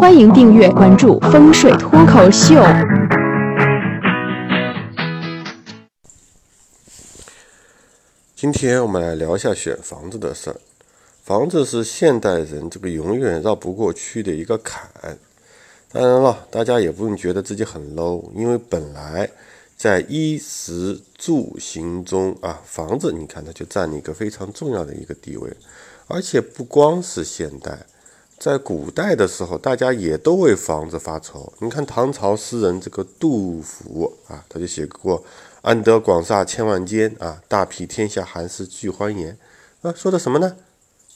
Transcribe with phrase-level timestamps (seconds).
[0.00, 2.54] 欢迎订阅关注风水脱口秀。
[8.34, 10.56] 今天我们来聊一下选房子的事儿。
[11.22, 14.88] 房子是现代人这个永远绕不过去的一个坎。
[15.92, 19.28] 当然了，大家也不用觉得自己很 low，因为本来
[19.76, 25.52] 在衣食住行中啊，房子你看它就占了一个非常重要的一个地位。
[26.06, 27.78] 而且不光是现代，
[28.40, 31.52] 在古代的时候，大家也都为房子发愁。
[31.58, 35.22] 你看唐朝诗人这个杜甫啊，他就写过。
[35.60, 39.36] 安得广厦千万间啊，大庇天下寒士俱欢颜
[39.82, 40.56] 啊，说的什么呢？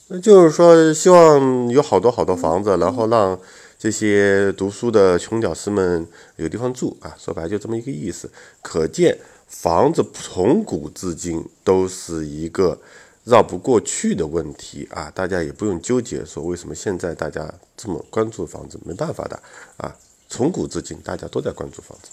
[0.09, 3.39] 那就是说希望有好多好多房子，然后让
[3.79, 7.15] 这些读书的穷屌丝们有地方住啊。
[7.17, 8.29] 说白了就这么一个意思。
[8.61, 9.17] 可见
[9.47, 12.79] 房子从古至今都是一个
[13.25, 15.11] 绕不过去的问题啊。
[15.13, 19.37] 大家也不用纠结说为什么现在大家这么关注房子，没办法的
[19.75, 19.93] 啊。
[20.29, 22.11] 从古至今大家都在关注房子。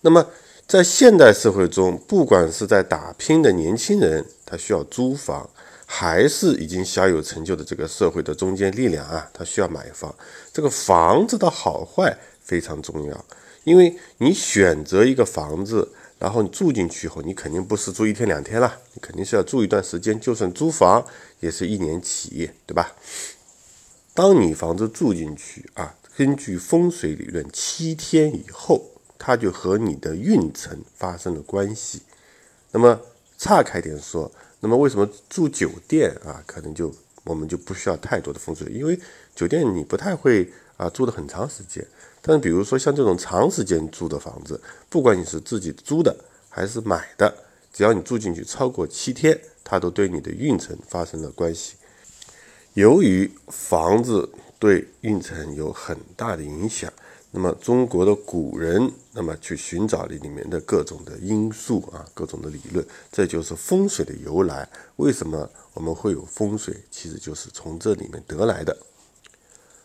[0.00, 0.24] 那么。
[0.66, 5.50] 在现代社会中，不管是在打拼的年轻人，他需要租房，
[5.84, 10.14] 还是已经小有成就的这个社会的中坚力量啊，他需要买房。
[10.52, 13.24] 这个房子的好坏非常重要，
[13.64, 15.88] 因为你选择一个房子，
[16.20, 20.20] 然后你住进去以后，你肯定不是住一天两天了，你肯定是要住一段时间。
[20.20, 21.04] 就算租房，
[21.40, 22.94] 也是一年起，对吧？
[24.14, 28.84] 当你房子住进去啊，根据风水理论，七天以后。
[29.22, 32.00] 它就和你的运程发生了关系。
[32.70, 32.98] 那么
[33.36, 36.90] 岔开点说，那么为什么住酒店啊，可能就
[37.24, 38.98] 我们就不需要太多的风水，因为
[39.36, 41.86] 酒店你不太会啊住的很长时间。
[42.22, 46.14] 但比如说像这种长时间住的房子，不管你是自己租的
[46.48, 47.34] 还是买的，
[47.72, 51.74] 只要你住进去超过七天，它都对你的运程发生了关系。
[52.74, 56.92] 由于房子对运程有很大的影响。
[57.32, 64.68] 那么中国的古人，那么去寻找里里面的各种的因素啊，各种的理论，这就是风水的由来。
[64.96, 66.74] 为什么我们会有风水？
[66.90, 68.76] 其实就是从这里面得来的。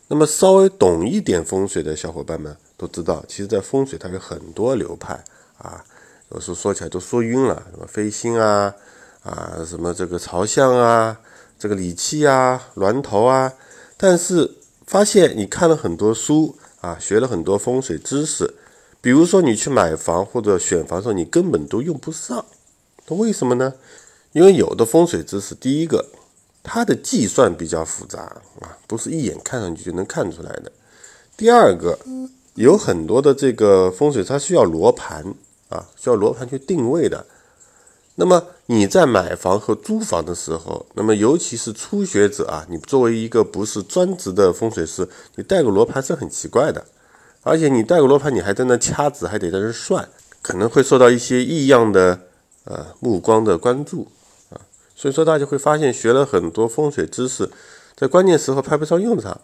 [0.08, 5.24] 那么稍微懂一点风水的小伙伴们都知道，其实，在风水它有很多流派
[5.58, 5.84] 啊，
[6.30, 8.74] 有时候说起来都说晕了，什么飞星啊，
[9.22, 11.18] 啊，什么这个朝向啊，
[11.58, 13.52] 这个理气啊，峦头啊，
[13.96, 14.52] 但是
[14.86, 16.56] 发现你看了很多书。
[16.82, 18.54] 啊，学了很多风水知识，
[19.00, 22.44] 比如说你去买房或者选房的时候，你根本都用不上。
[23.08, 23.74] 那为什么呢？
[24.30, 26.06] 因为有的风水知识，第一个，
[26.68, 28.22] 它的计算比较复杂
[28.60, 30.72] 啊，不是一眼看上去就能看出来的。
[31.36, 31.96] 第二个，
[32.54, 35.24] 有很多的这个风水，它需要罗盘
[35.68, 37.24] 啊，需要罗盘去定位的。
[38.16, 46.84] 那么你在买房和租房的时候，那么尤其是初学者啊，你作为一个不是专职的风水师，你带个罗盘是很奇怪的，
[47.42, 50.08] 而且你带个罗盘，你还在那掐指，还得在那算，
[50.42, 52.18] 可能会受到一些异样的
[52.64, 54.08] 呃目光的关注。
[54.96, 57.48] 所以说大家会发现，学了很多风水知识，
[57.94, 59.40] 在关键时候派不上用场。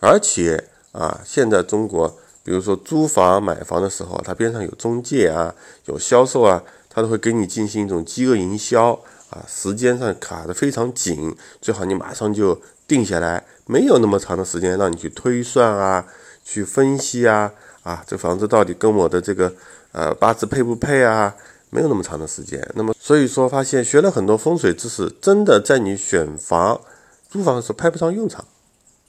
[0.00, 2.08] 而且啊，现在中国，
[2.42, 6.60] 比如说租房买房的时候，它边上有中介啊，有销售啊。
[6.88, 16.06] 他都会给你进行一种饥饿营销啊，时间上卡的非常紧，最好你马上就定下来，没有那么长的时间让你去推算啊，
[16.42, 19.52] 去分析啊，啊，这房子到底跟我的这个
[19.92, 21.36] 呃八字配不配啊？
[21.70, 22.66] 没有那么长的时间。
[22.74, 26.80] 那么所以说，发现学了很多风水知识，真的在你选房、
[27.28, 28.44] 租房的时候派不上用场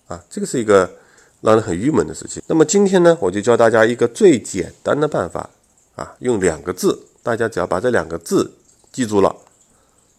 [0.07, 0.89] 啊，这个是一个
[1.41, 2.41] 让人很郁闷的事情。
[2.47, 5.49] 那么今天呢，我就教大家一个最简单的办法
[5.95, 6.99] 啊，用两个字。
[7.23, 8.49] 大家只要把这两个字
[8.89, 9.35] 记住了，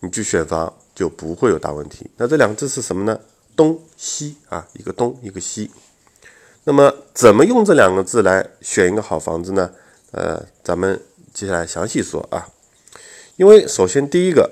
[0.00, 2.10] 你去选房就不会有大问题。
[2.18, 3.18] 那这两个字是什么呢？
[3.56, 5.70] 东西啊，一个东，一个西。
[6.64, 9.70] 那么怎么用这两个字来选一个好房子呢？
[10.10, 11.00] 呃，咱们
[11.38, 12.48] 接下来详细说啊。
[13.36, 14.50] 因为首先第一个，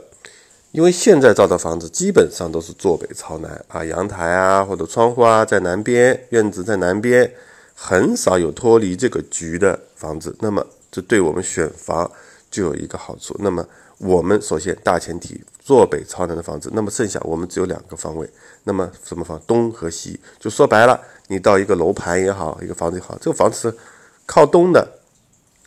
[0.70, 7.32] 因为现在造的房子基本上都是坐北朝南啊，阳台啊或者窗户啊在南边，院子在南边，
[7.74, 10.36] 很少有脱离这个局的房子。
[10.38, 12.08] 那么这对我们选房。
[12.48, 13.66] 就有一个好处，那么
[13.98, 18.26] 我们首先大前提坐北朝南的房子，那么剩下我们只有两个方位，
[18.62, 19.38] 那么什么方？
[19.46, 20.18] 东和西。
[20.38, 23.76] 就说白了，你到一个楼盘也好，一个房子也好，这个房子是
[24.24, 24.88] 靠东的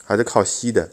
[0.03, 0.89] 还是靠西的，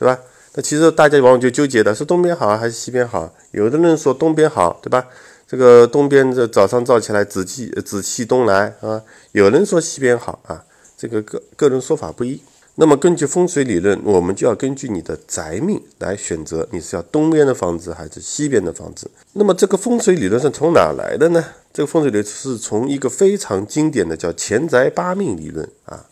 [0.00, 0.18] 对吧？
[0.54, 3.30] 那其实大家往往就纠结的是东边好还是西边好？
[3.50, 5.06] 有的人说东边好，对吧？
[5.46, 9.02] 这个东边这早上照起来紫气紫气东来啊，
[9.32, 10.64] 有人说西边好啊，
[10.96, 12.40] 这个个个人说法不一。
[12.76, 19.10] 那么根据风水理论，我们就要根据你的宅命来选择你是要东边的房子还是西边的房子。
[19.34, 21.44] 那么这个风水理论是从哪来的呢？
[21.74, 26.06] 这个风水理是从一个非常经典的叫钱宅八命理论啊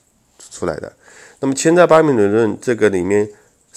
[0.51, 0.93] 出来的。
[1.41, 3.29] 那么钱宅八命理论这个里面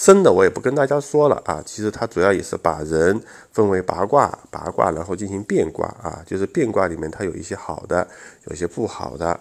[0.02, 3.22] 深的我也不跟大家说了啊，其实它主要也是把人
[3.52, 8.08] 分为八卦，八卦然后进行变卦啊，就是变卦里面它有一些好的，
[8.48, 9.40] 有一些不好的。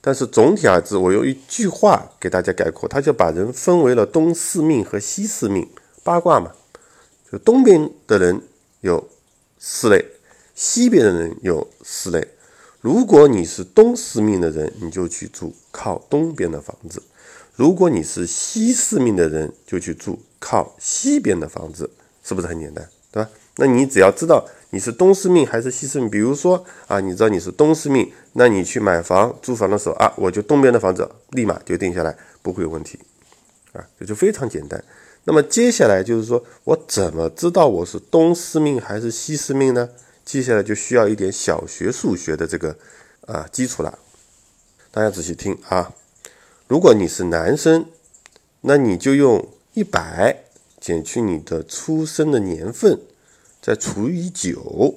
[0.00, 5.68] 但是总体而言，我用一句话给大家概括，它就把人分为了东四命和西四命，
[6.02, 6.50] 八卦嘛，
[7.30, 8.42] 就东边的人
[8.80, 9.08] 有
[9.60, 10.04] 四类。
[10.56, 12.26] 西边的人有四类，
[12.80, 17.00] 如果你是东四命的人，你就去住靠东边的房子；
[17.60, 21.90] 如果你是西四命的人，就去住靠西边的房子，
[22.24, 23.28] 是不是很简单，对吧？
[23.56, 32.98] 那你只要知道你是东四命还是西四命，比如说啊，你知道你是东四命，那你去买房、租房的时候啊，我就东边的房子立马就定下来，不会有问题，
[33.74, 34.82] 啊，这就非常简单。
[35.24, 39.86] 那么接下来就是说我怎么知道我是东四命还是西四命呢？
[40.24, 42.74] 接下来就需要一点小学数学的这个
[43.26, 43.98] 啊基础了，
[44.90, 45.92] 大家仔细听啊。
[46.70, 47.84] 如果你是男生，
[48.60, 49.44] 那你就用
[49.74, 50.44] 一百
[50.78, 52.96] 减去你的出生的年份，
[53.60, 54.94] 再除以九，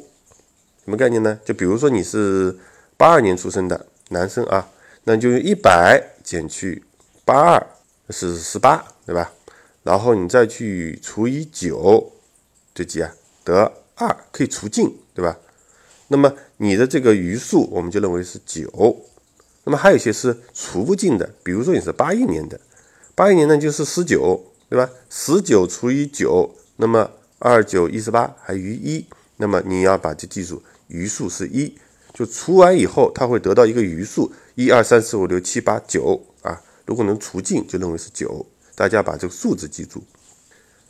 [0.86, 1.40] 什么概念呢？
[1.44, 2.56] 就比如说你是
[2.96, 4.70] 八二年出生的男生啊，
[5.06, 6.84] 那就用一百减去
[7.26, 7.68] 八二
[8.12, 9.34] 是十八，对吧？
[9.82, 12.12] 然后你再去除以九，
[12.76, 13.12] 这几啊？
[13.44, 13.74] 得。
[13.96, 15.36] 二可以除尽，对吧？
[16.08, 18.70] 那么你的这个余数，我们就认为是九。
[19.64, 22.60] 那么还有一些是除不尽的，比如说你是八一年的，
[23.16, 24.90] 八一年呢就是十九，对吧？
[25.10, 29.06] 十九除以九，那么二九一十八还余一。
[29.38, 31.76] 那么你要把这记住，余数是一。
[32.14, 36.62] 就除完以后，它会得到一个余数，一二三四五六七八九啊。
[36.86, 38.46] 如果能除尽，就认为是九。
[38.76, 40.04] 大家把这个数字记住。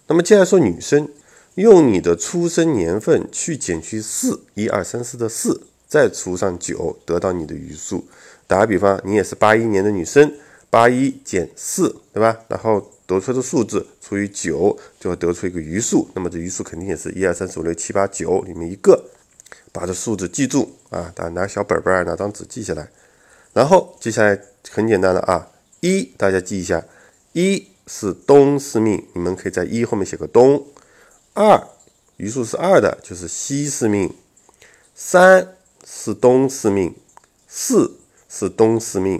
[0.08, 1.10] 那么接下来说女生。
[1.56, 8.08] 用你的出生年份去减去四，一二三四的四，再除上九，得到你的余数。
[8.48, 10.34] 打个比方，你也是八一年的女生，
[10.70, 12.38] 八一减四，对吧？
[12.48, 16.08] 然后得出的数字除以九，就会得出一个余数。
[16.14, 19.04] 那么这余数肯定也是一二三四五六七八九里面一个，
[19.72, 21.12] 把这数字记住啊！
[21.16, 22.90] 大家拿小本本儿，拿张纸记下来。
[23.54, 24.40] 然后接下来
[24.72, 25.48] 很简单的啊，
[25.82, 26.84] 一大家记一下，
[27.34, 30.66] 一是东四命，你们可以在一后面写个东。
[31.34, 31.68] 二
[32.18, 34.10] 余数是二的，就是西四命；
[34.96, 35.56] 三
[35.86, 36.92] 是东四命；
[37.48, 38.00] 四
[38.36, 39.20] 是东四命；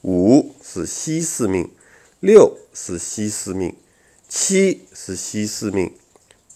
[0.00, 1.66] 五是西四命；
[2.20, 3.74] 六是西四命；
[4.26, 5.90] 七是西四命；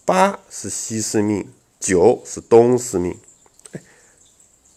[0.06, 1.44] 八是西四命；
[1.78, 3.14] 九是东四命。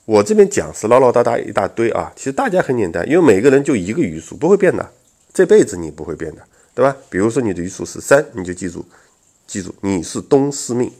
[0.04, 4.92] 我这边讲是唠唠叨叨一大堆啊，其实大家很简单，因为每个人就一个余数，不会变的，
[5.34, 6.46] 这辈子你不会变的，
[6.76, 6.98] 对吧？
[7.10, 8.84] 比如说你的余数是三，你就记住。
[9.48, 10.92] 记住，你是东四命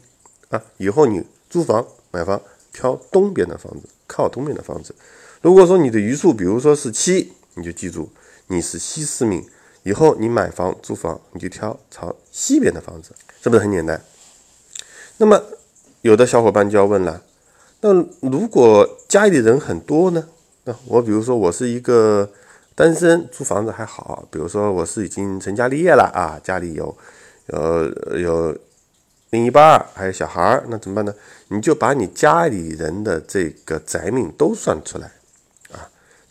[0.48, 0.62] 啊！
[0.78, 2.40] 以后你租房、买房，
[2.72, 4.94] 挑东边的房子，靠东边的房子。
[5.42, 8.08] 如果说你的余数，比如说是七，你就记住
[8.46, 9.44] 你是西四命。
[9.82, 13.10] 以后你买房、租房，你就挑朝西边的房子，
[13.42, 14.00] 是不是很简单？
[15.18, 15.42] 那么
[16.02, 17.20] 有的小伙伴就要问了：
[17.80, 20.28] 那如果家里人很多呢？
[20.64, 22.30] 那我比如说我是一个
[22.74, 26.96] 单身，租房子还好；比如说我是已经成家立业了啊，家里有。
[27.48, 27.90] 呃，
[28.20, 28.56] 有
[29.30, 31.12] 另一半，还有小孩，那怎么办呢？
[31.48, 35.10] 你就把你家里人的这个宅命都算出来，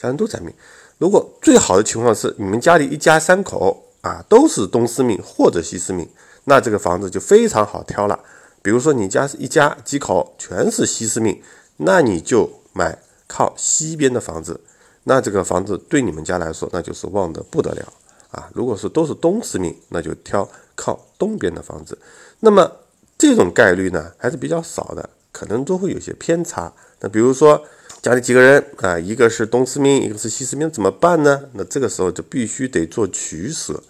[0.02, 0.54] 家人都宅命。
[0.98, 6.08] 如果最好的情况是你们家里一家三口啊都是东四命或者西四命，
[6.46, 8.20] 那这个房子就非常好挑了。
[8.62, 11.42] 比如说你家是一家几口全是西四命，
[11.78, 14.62] 那你就买靠西边的房子，
[15.04, 17.94] 那这个房子对你们家来说那就是旺的不得了。
[18.32, 21.98] 啊，如果是都是东四命，那就挑靠东边的房子。
[22.40, 22.72] 那么
[23.18, 26.72] 这种概率呢，还是比较少的，可能都会有些偏差。
[27.02, 27.62] 那比如说
[28.02, 31.40] 家里几个人啊，一个是东四命，一个是西四命，怎么办呢？
[31.54, 33.84] 那这个时候就必须得做取舍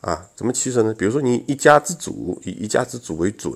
[0.00, 0.26] 啊。
[0.34, 0.94] 怎么取舍呢？
[0.96, 3.52] 比如说你一家之主，以一家之主为准，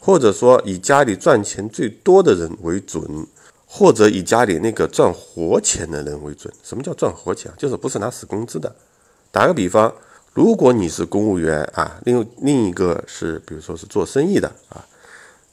[0.00, 3.24] 或者说以家里赚钱最多的人为准，
[3.66, 6.52] 或者以家里那个赚活钱的人为准。
[6.64, 7.52] 什么叫赚活钱？
[7.56, 8.74] 就是不是拿死工资的。
[9.30, 9.94] 打个比方，
[10.34, 14.84] 如果你是公务员啊，另另一个是，比如说是做生意的啊，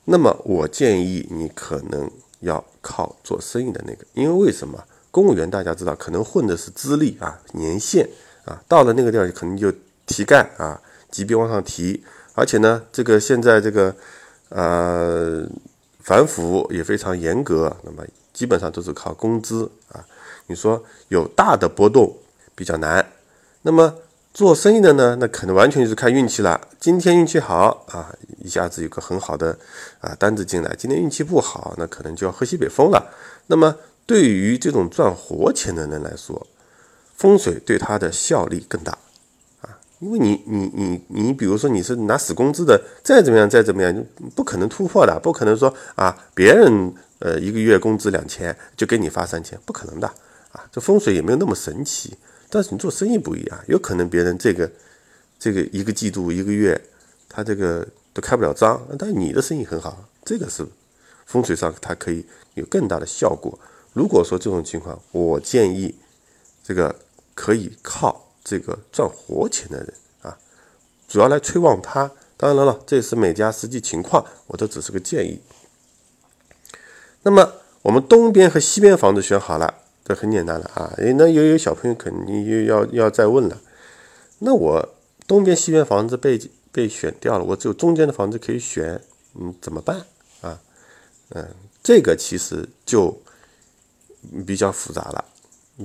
[0.06, 2.10] 那么我建议你可能
[2.46, 4.82] 要靠做生意的那个，因为为什么？
[5.12, 8.06] 公务员大家知道，可能混的是资历啊、年限
[8.44, 9.72] 啊，到了那个地方可能就
[10.06, 13.96] 提干啊，级别往上提，而且呢，这个现在这个
[14.50, 15.48] 呃
[16.02, 20.06] 反腐也非常严格，那么基本上都是靠工资啊，
[20.48, 22.14] 你说有大的波动
[22.54, 23.06] 比较难。
[23.62, 23.96] 那么
[24.36, 26.60] 做生意的呢，那可能完全就是看运气了。
[26.78, 28.14] 今天运气好啊，
[28.44, 29.58] 一下子有个很好的
[30.02, 33.14] 啊单子进来；今天运气不好，那可能就要喝西北风了。
[33.48, 33.74] 那么
[34.06, 36.46] 对于这种赚活钱的人来说，
[37.16, 38.98] 风水对他的效力更大
[39.62, 50.06] 啊，因为你你你你，比如说你是拿死工资的，再怎么样再怎么样，不可能突破的，不可能说啊别人呃一个月工资两千就给你发三千，不可能的
[50.52, 52.18] 啊，这风水也没有那么神奇。
[52.56, 54.72] 但是你做生意不一样，有可能别人这个
[55.38, 56.80] 这个一个季度一个月，
[57.28, 60.66] 他这个都开不了张，但你的生意很好，这个是
[61.26, 63.60] 风水上它可以有更大的效果。
[63.92, 65.94] 如果说这种情况，我建议
[66.64, 66.96] 这个
[67.34, 70.38] 可以靠这个赚活钱的人啊，
[71.10, 72.10] 主要来催旺他。
[72.38, 75.42] 当然了，这是每家实际情况，我这只是个建议。
[77.24, 79.82] 那么我们东边和西边房子选好了。
[80.08, 80.94] 这很简单了啊！
[81.18, 83.60] 那又有小朋友肯定又要要再问了。
[84.38, 84.96] 那我
[85.26, 86.40] 东边、西边房子被
[86.72, 89.02] 被选掉了，我只有中间的房子可以选，
[89.34, 90.06] 嗯，怎么办
[90.42, 90.62] 啊？
[91.30, 91.48] 嗯，
[91.82, 93.20] 这个其实就
[94.46, 95.26] 比较复杂了，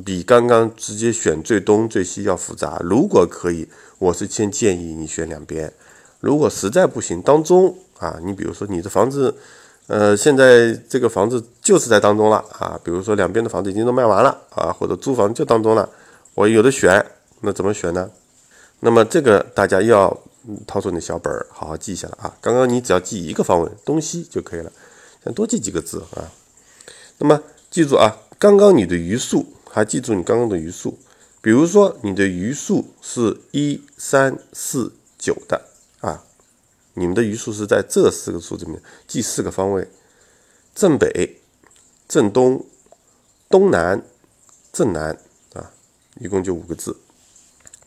[0.04, 2.78] 比刚刚直接选最东最西要复杂。
[2.84, 3.66] 如果可以，
[3.98, 5.70] 我是先建议你选两边；
[6.20, 9.34] 如果实在不行，当中啊，你比如说你的房子。
[9.86, 15.88] 呃，现在这个房子就是在当中了啊，比如说两边的房子已经都卖完了啊，或者租房就当中了，
[16.34, 17.04] 我有的选，
[17.40, 18.08] 那怎么选呢？
[18.78, 20.16] 那么这个大家要
[20.66, 22.34] 掏出你的小本儿，好好记一下了啊。
[22.40, 24.70] 刚刚你只要记一个方位东西就可以了，
[25.24, 26.30] 先多记几个字啊。
[27.18, 30.96] 那么记住啊，刚刚你的余数还记住你刚刚的余数，
[31.42, 35.69] 比如说你的余数是一三四九的。
[37.00, 39.88] 你们的余数是在这四个数字里面记四个方位：
[40.74, 41.40] 正北、
[42.06, 42.66] 正东、
[43.48, 44.04] 东南、
[44.70, 45.18] 正南
[45.54, 45.72] 啊，
[46.18, 46.94] 一共就五个字，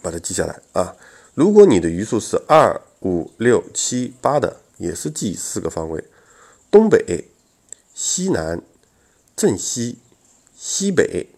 [0.02, 0.96] 把它记下来啊。
[1.36, 6.04] 如果你的余数是二、五、六、七、八的，也是记四个方位：
[6.72, 7.30] 东北、
[7.94, 8.64] 西南、
[9.36, 10.00] 正西、
[10.58, 11.30] 西北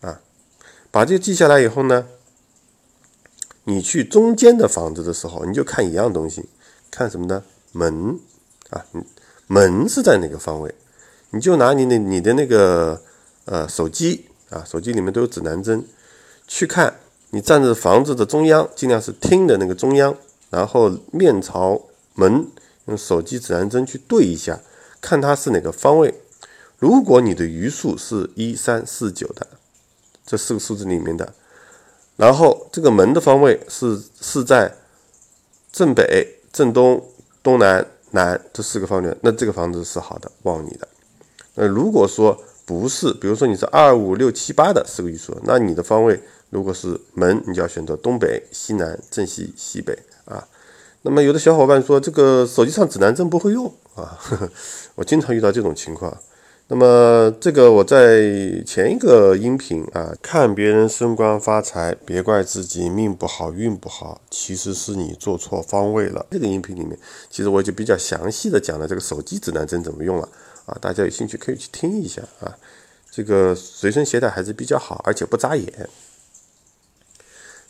[0.00, 0.20] 啊。
[0.92, 2.06] 把这个记下来以后呢，
[3.64, 6.48] 你去中间的房子的时候，你就看一样东西。
[6.94, 7.42] 看什么呢？
[7.72, 8.20] 门
[8.70, 8.86] 啊，
[9.48, 10.72] 门是在哪个方位？
[11.30, 13.02] 你就拿你的你的那个
[13.46, 15.84] 呃手机啊，手机里面都有指南针，
[16.46, 20.16] 去看你站在房子的中央，尽量是厅的那个中央，
[20.50, 21.82] 然后面朝
[22.14, 22.46] 门，
[22.84, 24.60] 用手机指南针去对一下，
[25.00, 26.14] 看它是哪个方位。
[26.78, 29.44] 如果你的余数是一三四九的
[30.24, 31.34] 这四个数字里面的，
[32.14, 34.76] 然后这个门的方位是是在
[35.72, 36.38] 正北。
[36.54, 37.04] 正东、
[37.42, 40.86] 东南、南这四个方位，那这个房子是好的，旺你的。
[41.56, 50.46] 那如果说不是，比如说你是二五六七八的四个余数，那你的方位如果是门，你就要选择东北、西南、正西、西北啊。
[51.02, 54.48] 那么有的小伙伴说，这个手机上指南针不会用啊呵呵，
[54.94, 56.16] 我经常遇到这种情况。
[56.66, 58.22] 那么这个我在
[58.64, 66.24] 前一个音频啊，看别人升官发财，别怪自己命不好运不好，其实是你做错方位了。
[66.30, 70.26] 这个音频里面，其实我就比较详细的讲了这个手机指南针怎么用了
[70.64, 72.56] 啊，大家有兴趣可以去听一下啊。
[73.10, 75.88] 这个随身携带还是比较好，而且不扎眼。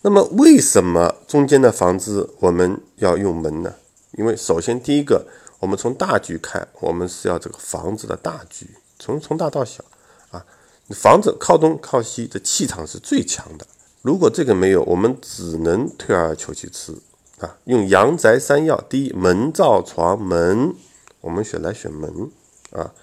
[0.03, 3.75] 那么为什么中间的房子我们要用门呢？
[4.13, 5.27] 因为首先第一个，
[5.59, 8.69] 我们从大局看，我们是要这个房子的大局。
[9.05, 9.85] 从从大到小，
[10.31, 10.47] 啊，
[10.89, 13.67] 房子靠东靠西的气场是最强的。
[14.01, 17.03] 如果这个没有，我们只能退而求其次
[17.39, 17.59] 啊。
[17.65, 20.75] 用阳宅三要，第一门灶床门，
[21.21, 22.31] 我们选来选门
[22.71, 22.95] 啊。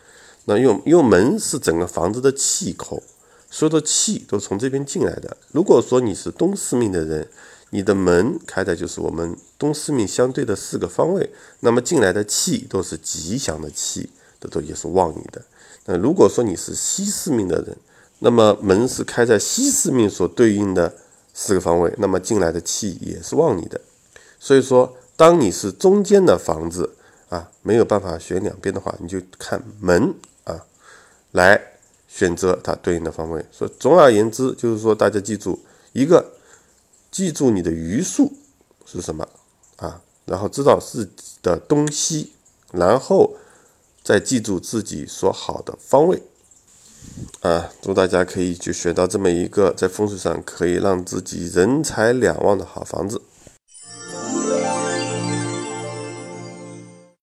[0.46, 3.04] 那用用门是整个房子的气口，
[3.52, 5.38] 所有的气都从这边进来的。
[5.52, 7.28] 如果说你是东四命的人，
[7.70, 11.30] 你的门开的就是我们东四命相对的四个方位，
[11.60, 15.44] 那么进来的气都是吉祥的气，这都也是旺你的。
[15.86, 17.76] 那如果说你是西四命的人，
[18.20, 20.94] 那么门是开在西四命所对应的
[21.34, 23.82] 四个方位，那么进来的气也是旺你的。
[24.40, 26.96] 所以说，当你是中间的房子
[27.30, 30.64] 啊，没有办法选两边的话，你就看门啊，
[31.32, 31.60] 来
[32.08, 33.44] 选择它对应的方位。
[33.52, 35.60] 所以总而言之，就是说大家记住
[35.94, 36.24] 一个，
[37.10, 38.32] 记住你的余数
[38.86, 39.28] 是什么
[39.78, 41.12] 啊，然后知道自己
[41.42, 42.34] 的东西，
[42.72, 43.36] 然后。
[44.04, 46.22] 再记住自己所好的方位，
[47.42, 53.22] 啊，祝大家可以就学到这么一个在风水上可以让自己人财两旺的好房子。